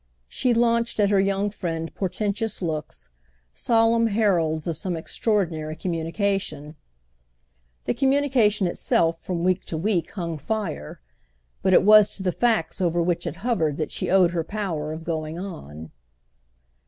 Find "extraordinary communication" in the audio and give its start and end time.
4.97-6.75